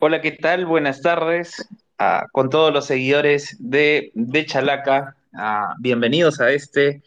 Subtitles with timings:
[0.00, 0.64] Hola, ¿qué tal?
[0.64, 5.16] Buenas tardes ah, con todos los seguidores de, de Chalaca.
[5.34, 7.02] Ah, bienvenidos a este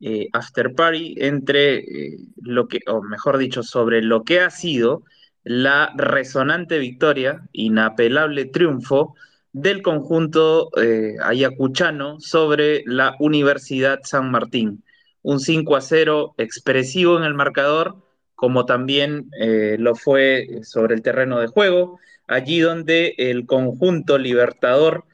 [0.00, 5.02] eh, after party entre eh, lo que, o mejor dicho, sobre lo que ha sido
[5.42, 9.16] la resonante victoria, inapelable triunfo
[9.52, 14.84] del conjunto eh, ayacuchano sobre la Universidad San Martín.
[15.22, 17.96] Un 5 a 0 expresivo en el marcador,
[18.40, 25.04] como también eh, lo fue sobre el terreno de juego, allí donde el conjunto libertador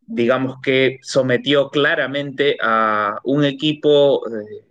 [0.00, 4.64] digamos que sometió claramente a un equipo eh,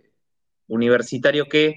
[0.68, 1.76] universitario que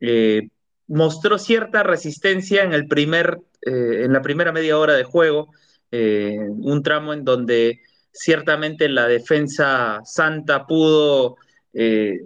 [0.00, 0.48] eh,
[0.88, 5.52] mostró cierta resistencia en, el primer, eh, en la primera media hora de juego,
[5.92, 7.78] eh, un tramo en donde
[8.10, 11.36] ciertamente la defensa santa pudo
[11.74, 12.22] eh,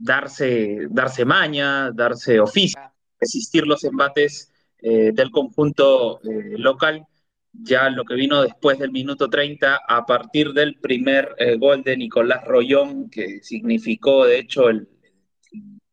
[0.00, 2.80] darse, darse maña, darse oficio,
[3.20, 7.06] resistir los embates eh, del conjunto local.
[7.52, 11.96] Ya lo que vino después del minuto 30, a partir del primer eh, gol de
[11.96, 14.88] Nicolás Rollón, que significó de hecho el,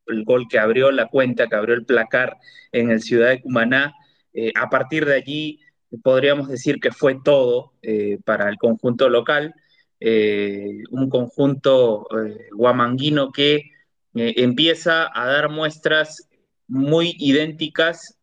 [0.06, 2.38] el, gol que abrió la cuenta, que abrió el placar
[2.72, 3.96] en el Ciudad de Cumaná,
[4.34, 5.60] eh, a partir de allí
[6.04, 9.54] podríamos decir que fue todo eh, para el conjunto local,
[10.00, 13.72] eh, un conjunto eh, guamanguino que
[14.20, 16.30] empieza a dar muestras
[16.68, 18.20] muy idénticas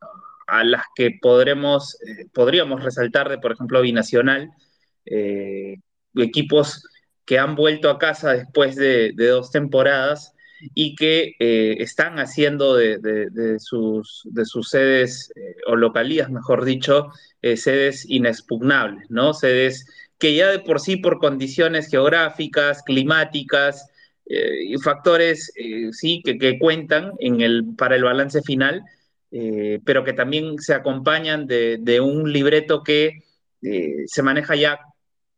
[0.47, 4.50] a las que podremos, eh, podríamos resaltar de, por ejemplo, Binacional,
[5.06, 5.77] eh,
[6.15, 6.84] equipos
[7.25, 10.33] que han vuelto a casa después de, dos temporadas
[10.75, 17.09] y que eh, están haciendo de, sus, de sus sedes eh, o localías, mejor dicho,
[17.42, 19.34] eh, sedes inexpugnables, ¿no?
[19.34, 19.87] Sedes
[20.19, 23.91] que ya de por sí por condiciones geográficas, climáticas
[24.27, 25.53] y factores,
[25.92, 28.83] sí, que, que, cuentan en el, para el balance final,
[29.36, 33.25] eh, pero que también se acompañan de, de un libreto que
[33.62, 34.78] eh, se maneja ya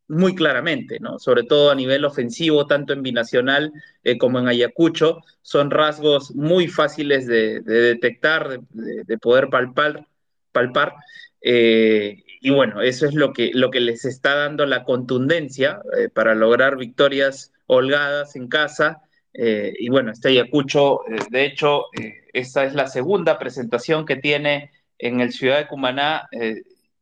[0.09, 1.19] muy claramente, ¿no?
[1.19, 3.73] sobre todo a nivel ofensivo, tanto en Binacional
[4.05, 10.07] eh, como en Ayacucho, son rasgos muy fáciles de, de detectar, de, de, poder palpar,
[10.53, 10.95] palpar
[11.41, 16.09] eh, y bueno, eso es lo que, lo que les está dando la contundencia eh,
[16.09, 19.03] para lograr victorias holgadas en casa
[19.39, 24.17] eh, y bueno, este Ayacucho, eh, de hecho, eh, esta es la segunda presentación que
[24.17, 26.27] tiene en el Ciudad de Cumaná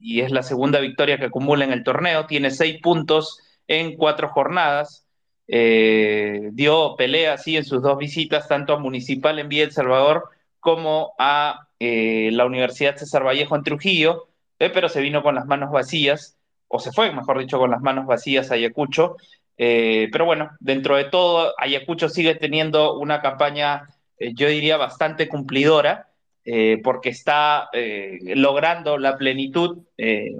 [0.01, 2.27] y es la segunda victoria que acumula en el torneo.
[2.27, 5.07] Tiene seis puntos en cuatro jornadas.
[5.47, 10.25] Dio pelea así en sus dos visitas, tanto a Municipal en Villa El Salvador
[10.59, 16.37] como a la Universidad César Vallejo en Trujillo, pero se vino con las manos vacías,
[16.67, 19.17] o se fue, mejor dicho, con las manos vacías a Ayacucho.
[19.57, 23.89] Eh, pero bueno, dentro de todo, Ayacucho sigue teniendo una campaña,
[24.19, 26.09] eh, yo diría, bastante cumplidora,
[26.45, 29.79] eh, porque está eh, logrando la plenitud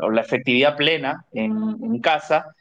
[0.03, 2.55] o la efectividad plena en, casa.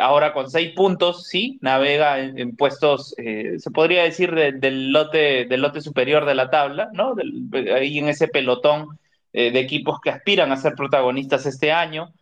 [0.00, 5.46] ahora con seis puntos, sí, navega en, en puestos, se podría decir, de, del, lote,
[5.46, 7.14] del lote superior de la tabla, ¿no?
[7.74, 8.98] Ahí en ese pelotón
[9.32, 12.12] de equipos que aspiran a ser protagonistas este año.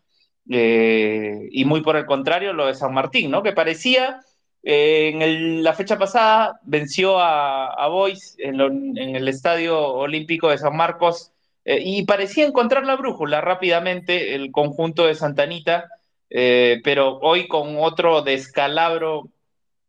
[0.50, 3.42] Eh, y muy por el contrario, lo de San Martín, ¿no?
[3.42, 4.20] Que parecía,
[4.62, 8.60] eh, en la fecha pasada, venció a, a Boys en,
[8.98, 11.32] el Estadio Olímpico de San Marcos
[11.64, 15.88] eh, y parecía encontrar la brújula rápidamente el conjunto de Santanita,
[16.28, 19.28] pero hoy con otro descalabro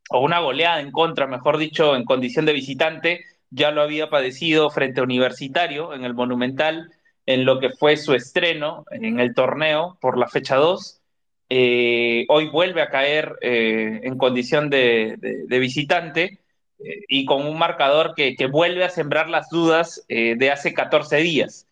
[0.10, 4.70] o una goleada en contra, mejor dicho, en condición de visitante, ya lo había padecido
[4.70, 6.92] frente a Universitario en el Monumental
[7.26, 11.02] en lo que fue su estreno en el torneo por la fecha 2.
[11.50, 15.18] Eh, hoy vuelve a caer eh, en condición de,
[15.48, 16.40] visitante
[16.80, 21.68] eh, y con un marcador que, vuelve a sembrar las dudas de hace 14 días,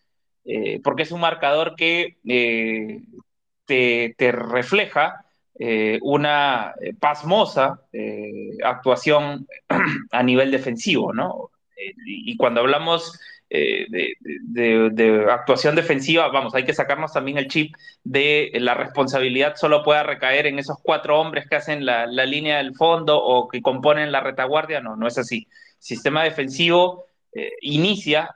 [0.84, 2.18] porque es un marcador que
[3.66, 5.26] te, refleja
[6.02, 7.82] una pasmosa
[8.64, 9.48] actuación
[10.12, 11.50] a nivel defensivo, ¿no?
[12.06, 13.20] y cuando hablamos
[13.54, 17.76] eh, de, actuación defensiva, vamos, hay que sacarnos también el chip
[18.06, 22.60] de la responsabilidad solo pueda recaer en esos cuatro hombres que hacen la, la línea
[22.60, 25.50] del fondo o que componen la retaguardia, no, no es así.
[25.80, 28.34] Sistema defensivo eh, inicia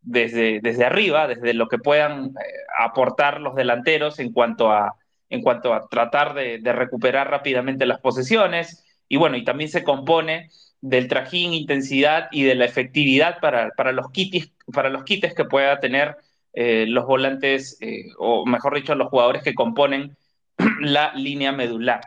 [0.00, 2.30] desde, desde arriba, desde lo que puedan eh,
[2.78, 4.96] aportar los delanteros en cuanto a,
[5.28, 9.84] en cuanto a tratar de, de recuperar rápidamente las posesiones, y bueno, y también se
[9.84, 10.48] compone
[10.80, 15.44] del trajín, intensidad y de la efectividad para, para, los, kitis, para los kits que
[15.44, 16.16] pueda tener
[16.52, 20.16] eh, los volantes, eh, o mejor dicho, los jugadores que componen
[20.80, 22.00] la línea medular.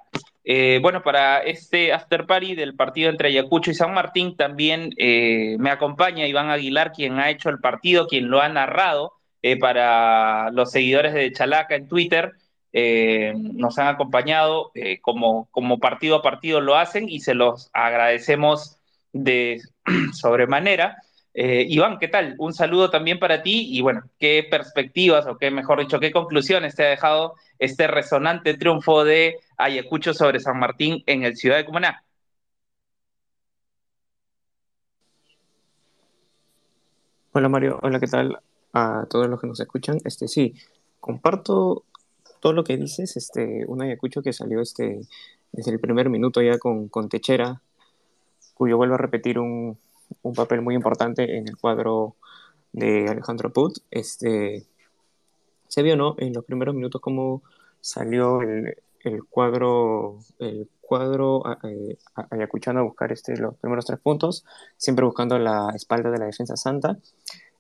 [0.44, 5.56] Eh, bueno, para este after party del partido entre Ayacucho y San Martín también eh,
[5.60, 9.14] me acompaña Iván Aguilar, quien ha hecho el partido, quien lo ha narrado
[9.62, 12.34] para los seguidores de Chalaca en Twitter.
[12.74, 14.72] Nos han acompañado
[15.02, 18.80] como, como partido a partido lo hacen y se los agradecemos
[19.14, 19.62] de
[20.14, 20.98] sobremanera.
[21.34, 22.36] Eh, Iván, ¿qué tal?
[22.38, 26.76] Un saludo también para ti y bueno, ¿qué perspectivas o qué, mejor dicho, qué conclusiones
[26.76, 31.66] te ha dejado este resonante triunfo de Ayacucho sobre San Martín en el Ciudad de
[31.66, 32.04] Cumaná?
[37.32, 38.40] Hola Mario, hola, ¿qué tal
[38.74, 40.00] a todos los que nos escuchan?
[40.04, 40.56] Este sí,
[41.00, 41.86] comparto
[42.40, 45.02] todo lo que dices, este, un Ayacucho que salió este,
[45.52, 47.62] desde el primer minuto ya con, con Techera,
[48.54, 49.78] cuyo vuelvo a repetir un,
[50.22, 52.16] un papel muy importante en el cuadro
[52.72, 53.80] de Alejandro Put.
[53.92, 54.66] Este,
[55.68, 56.16] se vio, ¿no?
[56.18, 57.42] En los primeros minutos cómo
[57.82, 61.98] salió el, el cuadro, el cuadro eh,
[62.32, 64.46] ayacuchano a buscar este, los primeros tres puntos,
[64.78, 66.98] siempre buscando la espalda de la defensa santa.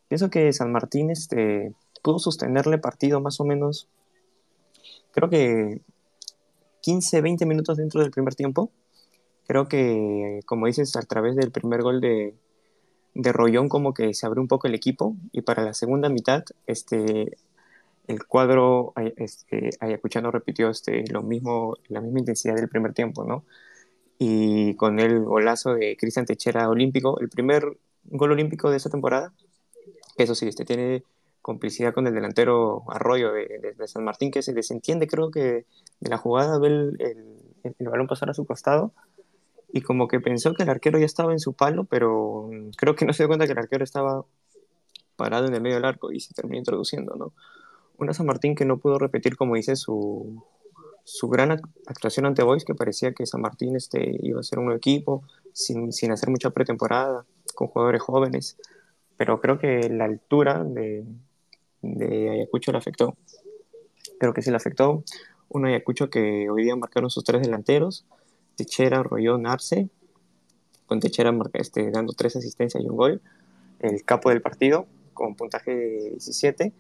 [0.07, 3.87] Pienso que San Martín este, pudo sostenerle partido más o menos,
[5.11, 5.81] creo que
[6.81, 8.71] 15, 20 minutos dentro del primer tiempo
[9.47, 12.35] creo que, como dices, a través del primer gol de,
[13.15, 16.43] de Rollón como que se abrió un poco el equipo y para la segunda mitad
[16.67, 17.37] este,
[18.07, 23.45] el cuadro este, ayacuchano repitió este, lo mismo, la misma intensidad del primer tiempo, ¿no?
[24.17, 29.33] Y con el golazo de Cristian Techera olímpico, el primer gol olímpico de esa temporada,
[30.17, 31.03] eso sí, este tiene
[31.41, 35.65] complicidad con el delantero Arroyo de, de, San Martín, que se desentiende creo que
[35.99, 38.93] de la jugada, ve el, el, el balón pasar a su costado
[39.71, 43.05] y como que pensó que el arquero ya estaba en su palo, pero creo que
[43.05, 44.25] no se dio cuenta que el arquero estaba
[45.15, 47.33] parado en el medio del arco y se terminó introduciendo, ¿no?
[47.97, 50.43] Una San Martín que no pudo repetir, como dice, su,
[51.03, 51.51] su gran
[51.85, 55.91] actuación ante Boys, que parecía que San Martín este, iba a ser un equipo sin,
[55.91, 58.57] sin hacer mucha pretemporada, con jugadores jóvenes,
[59.17, 61.03] pero creo que la altura de,
[61.81, 63.15] de Ayacucho le afectó.
[64.19, 65.03] Creo que sí le afectó.
[65.49, 68.05] Un Ayacucho que hoy día marcaron sus tres delanteros,
[68.55, 69.89] Techera, Rollón, Arce,
[70.85, 73.21] con Techera este, dando tres asistencias y un gol,
[73.79, 76.73] el capo del partido, con puntaje de 17.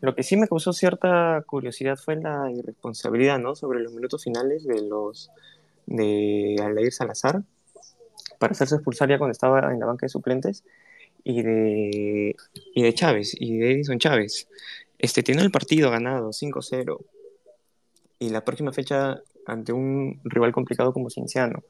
[0.00, 3.54] Lo que sí me causó cierta curiosidad fue la irresponsabilidad, ¿no?
[3.54, 5.30] Sobre los minutos finales de los
[5.86, 7.42] de Aldair Salazar
[8.38, 10.64] para hacerse expulsar ya cuando estaba en la banca de suplentes
[11.24, 12.36] y de,
[12.74, 14.48] y de Chávez y de Edison Chávez.
[14.98, 16.98] Este tiene el partido ganado 5-0
[18.18, 21.62] y la próxima fecha ante un rival complicado como Cienciano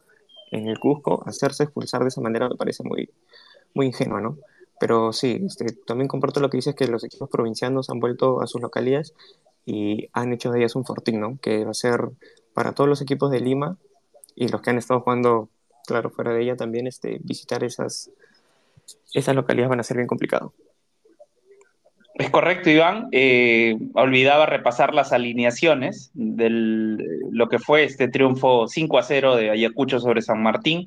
[0.50, 3.08] en el Cusco, hacerse expulsar de esa manera me parece muy,
[3.74, 4.38] muy ingenuo, ¿no?
[4.78, 8.46] Pero sí, este, también comparto lo que dices que los equipos provincianos han vuelto a
[8.46, 9.14] sus localidades
[9.64, 11.38] y han hecho de ellas un fortín, ¿no?
[11.40, 12.10] Que va a ser
[12.52, 13.78] para todos los equipos de Lima
[14.34, 15.48] y los que han estado jugando,
[15.86, 18.10] claro, fuera de ella también, este, visitar esas,
[19.12, 20.54] esas localidades van a ser bien complicado.
[22.14, 23.08] Es correcto, Iván.
[23.12, 29.50] Eh, olvidaba repasar las alineaciones de lo que fue este triunfo 5 a 0 de
[29.50, 30.84] Ayacucho sobre San Martín.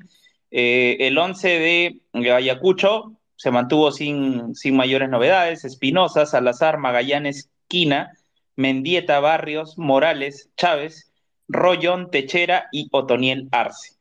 [0.50, 5.64] Eh, el 11 de Ayacucho se mantuvo sin, sin mayores novedades.
[5.64, 8.12] Espinosa, Salazar, Magallanes, Quina,
[8.54, 11.12] Mendieta, Barrios, Morales, Chávez,
[11.48, 13.95] Rollón, Techera y Otoniel Arce.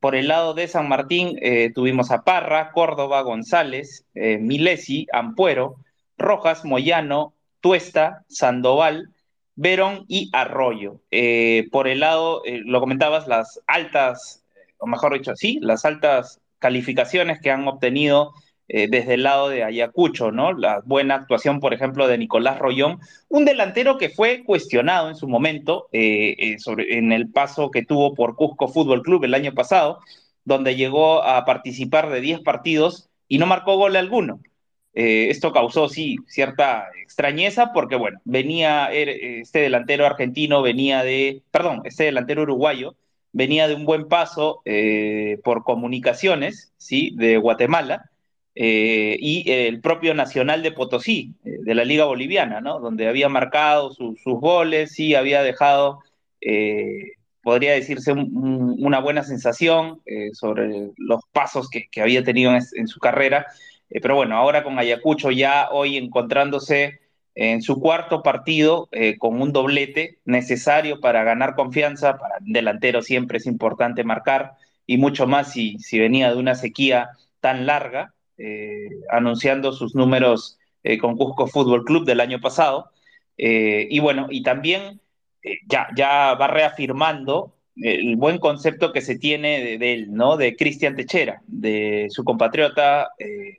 [0.00, 5.76] Por el lado de San Martín eh, tuvimos a Parra, Córdoba, González, Milesi, Ampuero,
[6.18, 9.10] Rojas, Moyano, Tuesta, Sandoval,
[9.54, 11.00] Verón y Arroyo.
[11.10, 14.44] Eh, por el lado, eh, lo comentabas, las altas,
[14.78, 18.32] o mejor dicho, sí, las altas calificaciones que han obtenido
[18.68, 20.52] eh, desde el lado de Ayacucho, ¿no?
[20.52, 25.28] La buena actuación, por ejemplo, de Nicolás Rollón, un delantero que fue cuestionado en su
[25.28, 25.88] momento
[26.58, 30.00] sobre, en el paso que tuvo por Cusco Fútbol Club el año pasado,
[30.44, 34.40] donde llegó a participar de 10 partidos y no marcó gol alguno.
[34.94, 41.42] Eh, esto causó, sí, cierta extrañeza porque, bueno, venía, er, este delantero argentino venía de,
[41.52, 42.96] perdón, este delantero uruguayo
[43.30, 47.12] venía de un buen paso eh, por comunicaciones, ¿sí?
[47.14, 48.10] De Guatemala
[48.60, 52.80] eh, y el propio Nacional de Potosí, de la Liga Boliviana, ¿no?
[52.80, 56.00] Donde había marcado sus goles, y había dejado,
[57.42, 60.00] podría decirse, una buena sensación
[60.32, 63.46] sobre los pasos que, había tenido en su carrera
[63.90, 67.00] eh, pero bueno, ahora con Ayacucho ya hoy encontrándose
[67.34, 73.02] en su cuarto partido eh, con un doblete necesario para ganar confianza, para el delantero
[73.02, 74.54] siempre es importante marcar
[74.86, 77.10] y mucho más si venía de una sequía
[77.40, 80.58] tan larga, eh, anunciando sus números
[81.00, 82.90] con Cusco Fútbol Club del año pasado.
[83.36, 85.00] y bueno, y también
[85.66, 90.36] ya, ya va reafirmando el buen concepto que se tiene de, él, ¿no?
[90.36, 93.58] De Cristian Techera, de su compatriota, eh,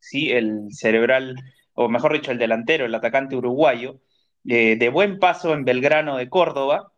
[0.00, 1.36] sí, el cerebral
[1.74, 3.96] o mejor dicho, el delantero, el atacante uruguayo,
[4.46, 6.92] eh, de buen paso en Belgrano de Córdoba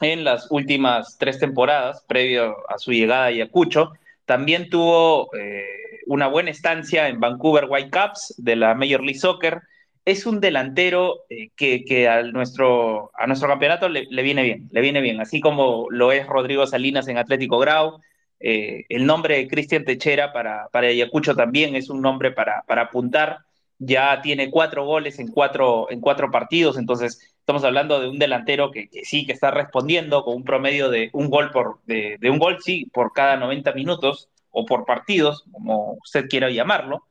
[0.00, 3.92] en las últimas tres temporadas, previo a su llegada a Ayacucho.
[4.24, 5.64] También tuvo eh,
[6.06, 9.60] una buena estancia en Vancouver Whitecaps de la Major League Soccer.
[10.04, 15.00] Es un delantero eh, que, a, nuestro, a nuestro campeonato le, viene bien, le viene
[15.00, 18.00] bien, así como lo es Rodrigo Salinas en Atlético Grau.
[18.38, 23.46] el nombre de Cristian Techera para, para Ayacucho también es un nombre para, para apuntar
[23.78, 28.70] ya tiene cuatro goles en cuatro, en cuatro partidos, entonces estamos hablando de un delantero
[28.70, 32.58] que, sí, que está respondiendo con un promedio de un gol por, de, un gol,
[32.62, 37.04] sí, por cada 90 minutos o por partidos, como usted quiera llamarlo.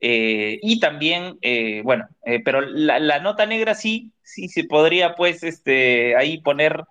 [0.00, 5.42] Eh, y también, eh, bueno, eh, pero la, nota negra sí, sí se podría pues
[5.42, 6.84] este, ahí poner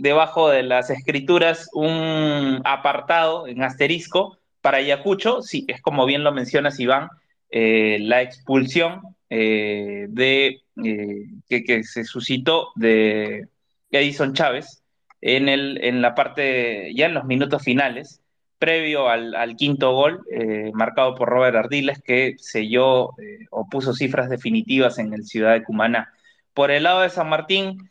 [0.00, 6.32] debajo de las escrituras un apartado en asterisco para Ayacucho, sí, es como bien lo
[6.32, 7.08] mencionas Iván,
[7.50, 13.48] la expulsión de, eh, que, se suscitó de
[13.90, 14.82] Edison Chávez
[15.20, 18.20] en, el, en la parte, ya en los minutos finales,
[18.64, 20.24] previo al, quinto gol,
[20.72, 23.10] marcado por Robert Ardiles, que selló
[23.50, 26.12] o puso cifras definitivas en el Ciudad de Cumaná.
[26.54, 27.90] Por el lado de San Martín,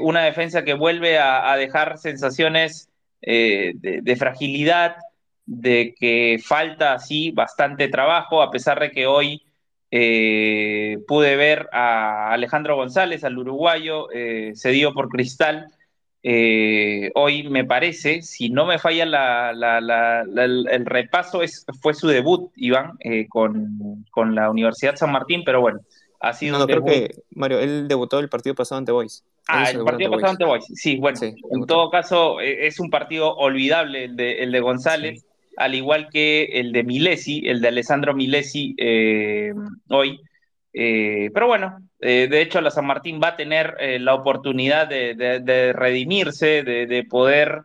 [0.00, 2.88] una defensa que vuelve a, dejar sensaciones
[3.20, 4.96] de fragilidad,
[5.44, 9.42] de que falta así bastante trabajo, a pesar de que hoy
[9.90, 15.68] eh, pude ver a Alejandro González, al uruguayo, eh, cedido por Cristal.
[16.22, 22.98] Eh, hoy me parece, si no me falla el, repaso, es, fue su debut, Iván,
[23.28, 25.80] con, la Universidad San Martín, pero bueno,
[26.20, 26.58] ha sido...
[26.58, 29.24] No, creo que, Mario, él debutó el partido pasado ante Boys.
[29.46, 34.06] Ah, el partido pasado ante Boys, sí, bueno, en todo caso es un partido olvidable
[34.06, 38.74] el de, el de González al igual que el de Milesi, el de Alessandro Milesi
[38.78, 39.52] eh,
[39.88, 40.20] hoy.
[40.78, 45.72] Eh, pero bueno, eh, de hecho la San Martín va a tener la oportunidad de,
[45.74, 47.62] redimirse, de, poder,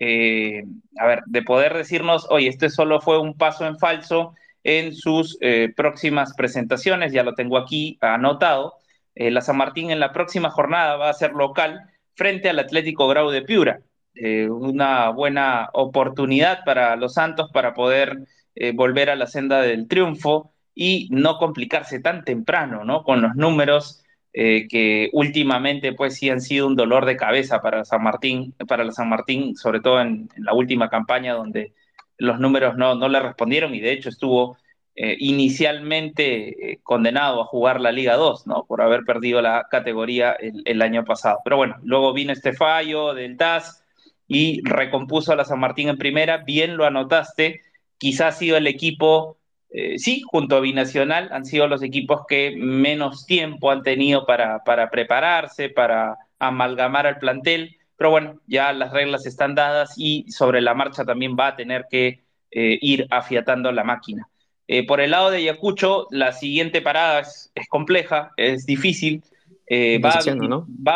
[0.00, 5.38] a ver, de poder decirnos, oye, este solo fue un paso en falso en sus
[5.76, 8.74] próximas presentaciones, ya lo tengo aquí anotado.
[9.14, 11.80] la San Martín en la próxima jornada va a ser local
[12.14, 13.80] frente al Atlético Grau de Piura.
[14.14, 18.18] Eh, una buena oportunidad para los Santos para poder
[18.54, 23.04] eh, volver a la senda del triunfo y no complicarse tan temprano, ¿no?
[23.04, 24.02] Con los números
[24.32, 28.84] eh, que últimamente pues sí han sido un dolor de cabeza para San Martín, para
[28.84, 31.72] la San Martín, sobre todo en, la última campaña donde
[32.18, 34.56] los números no, no le respondieron y de hecho estuvo
[34.96, 38.64] inicialmente condenado a jugar la Liga 2, ¿no?
[38.64, 41.40] Por haber perdido la categoría el, el, año pasado.
[41.42, 43.84] Pero bueno, luego vino este fallo del TAS,
[44.26, 47.60] y recompuso a la San Martín en primera, bien lo anotaste,
[47.98, 49.38] quizás ha sido el equipo,
[49.76, 54.62] eh, sí, junto a Binacional, han sido los equipos que menos tiempo han tenido para,
[54.62, 60.60] para prepararse, para amalgamar al plantel, pero bueno, ya las reglas están dadas y sobre
[60.60, 62.20] la marcha también va a tener que
[62.52, 64.28] eh, ir afiatando la máquina.
[64.68, 69.24] Eh, por el lado de Ayacucho, la siguiente parada es, es compleja, es difícil,
[69.66, 70.10] eh, va,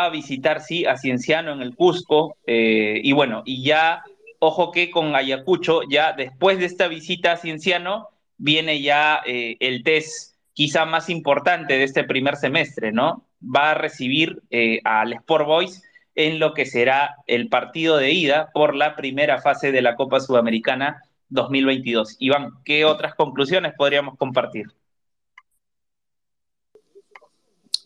[0.05, 2.37] a, visitar, sí, a Cienciano en el Cusco.
[2.47, 4.03] Y bueno, y ya,
[4.39, 8.07] ojo que con Ayacucho, ya después de esta visita a Cienciano,
[8.39, 13.27] viene ya eh, el test quizá más importante de este primer semestre, ¿no?
[13.41, 14.41] Va a recibir
[14.83, 15.83] al Sport Boys
[16.15, 20.19] en lo que será el partido de ida por la primera fase de la Copa
[20.19, 22.17] Sudamericana 2022.
[22.19, 24.65] Iván, ¿qué otras conclusiones podríamos compartir?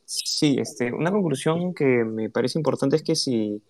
[0.05, 3.61] Sí, este, una conclusión que me parece importante es que si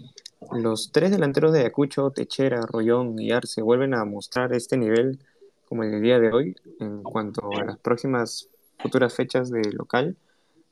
[0.52, 5.20] los tres delanteros de Ayacucho, Techera, Rollón y Arce vuelven a mostrar este nivel
[5.68, 10.18] como en el día de hoy, en cuanto a las próximas futuras fechas de local,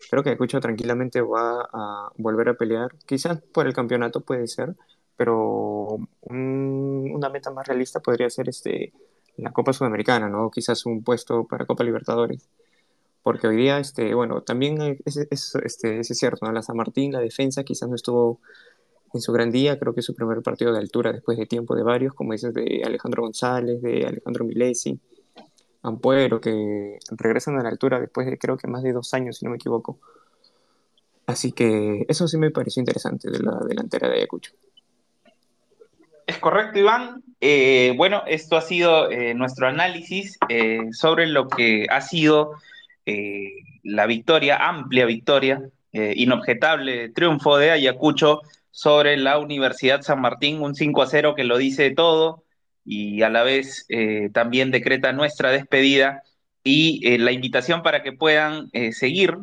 [0.10, 4.76] creo que Ayacucho tranquilamente va a volver a pelear, quizás por el campeonato puede ser,
[5.18, 8.94] pero una meta más realista podría ser este,
[9.38, 10.50] la Copa Sudamericana, ¿no?
[10.50, 12.50] Quizás un puesto para Copa Libertadores
[13.24, 15.18] porque hoy día, este, bueno, también es,
[15.64, 16.52] este, es cierto, ¿no?
[16.52, 18.40] La San Martín, la defensa quizás no estuvo
[19.14, 21.76] en su gran día, creo que es su primer partido de altura después de tiempo
[21.76, 25.00] de varios, como dices, de Alejandro González, de Alejandro Milesi,
[25.84, 29.46] Ampuero, que regresan a la altura después de creo que más de dos años, si
[29.46, 30.00] no me equivoco.
[31.26, 34.52] Así que eso sí me pareció interesante de la delantera de Ayacucho.
[36.28, 37.24] Es correcto, Iván.
[37.40, 42.54] Eh, bueno, esto ha sido eh, nuestro análisis eh, sobre lo que ha sido
[43.84, 48.42] la victoria, amplia victoria, inobjetable triunfo de Ayacucho
[48.72, 52.46] sobre la Universidad San Martín, un 5 a 0 que lo dice todo
[52.84, 56.24] y a la vez eh, también decreta nuestra despedida
[56.64, 59.38] y eh, la invitación para que puedan eh, seguir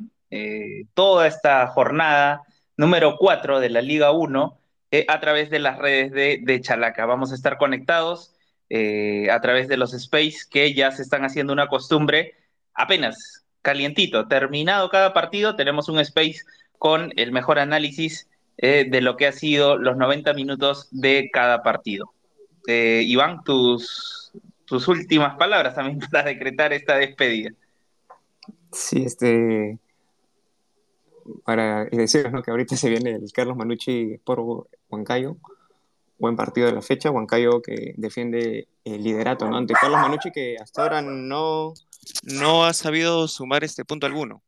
[0.92, 2.42] toda esta jornada
[2.76, 4.60] número 4 de la Liga 1
[5.08, 7.06] a través de las redes de, de Chalaca.
[7.06, 8.34] Vamos a estar conectados
[8.70, 12.34] a través de los space que ya se están haciendo una costumbre
[12.74, 16.40] apenas calientito, terminado cada partido, tenemos un space
[16.78, 22.12] con el mejor análisis de lo que ha sido los 90 minutos de cada partido.
[22.66, 24.32] Iván, tus,
[24.68, 27.50] tus últimas palabras también para decretar esta despedida.
[28.72, 29.78] Sí, este.
[31.44, 35.36] Para decirles que ahorita se viene el Carlos Manucci por Huancayo.
[36.18, 37.10] Buen partido de la fecha.
[37.10, 39.56] Huancayo que defiende el liderato ¿no?
[39.56, 41.74] ante Carlos Manucci, que hasta ahora no,
[42.22, 44.42] no ha sabido sumar este punto alguno.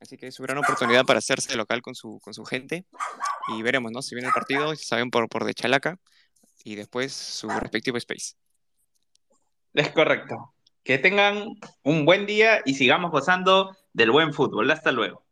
[0.00, 2.84] Así que es su gran oportunidad para hacerse local con su, con su gente.
[3.48, 4.02] Y veremos, ¿no?
[4.02, 5.98] Si viene el partido, saben por, por de Chalaca.
[6.64, 8.34] Y después su respectivo space.
[9.74, 10.54] Es correcto.
[10.82, 11.46] Que tengan
[11.82, 14.70] un buen día y sigamos gozando del buen fútbol.
[14.70, 15.24] Hasta luego.